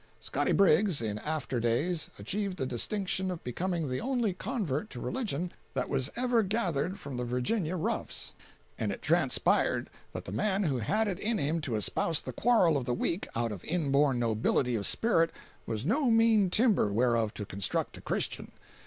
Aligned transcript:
Scotty 0.19 0.51
Briggs, 0.51 0.99
in 0.99 1.19
after 1.19 1.59
days, 1.59 2.09
achieved 2.17 2.57
the 2.57 2.65
distinction 2.65 3.29
of 3.29 3.43
becoming 3.43 3.87
the 3.87 4.01
only 4.01 4.33
convert 4.33 4.89
to 4.89 4.99
religion 4.99 5.51
that 5.75 5.89
was 5.89 6.09
ever 6.15 6.41
gathered 6.41 6.97
from 6.99 7.17
the 7.17 7.23
Virginia 7.23 7.75
roughs; 7.75 8.33
and 8.79 8.91
it 8.91 9.03
transpired 9.03 9.91
that 10.13 10.25
the 10.25 10.31
man 10.31 10.63
who 10.63 10.79
had 10.79 11.07
it 11.07 11.19
in 11.19 11.37
him 11.37 11.61
to 11.61 11.75
espouse 11.75 12.19
the 12.19 12.33
quarrel 12.33 12.77
of 12.77 12.85
the 12.85 12.95
weak 12.95 13.27
out 13.35 13.51
of 13.51 13.63
inborn 13.63 14.17
nobility 14.17 14.73
of 14.73 14.87
spirit 14.87 15.31
was 15.67 15.85
no 15.85 16.09
mean 16.09 16.49
timber 16.49 16.91
whereof 16.91 17.31
to 17.35 17.45
construct 17.45 17.95
a 17.95 18.01
Christian. 18.01 18.53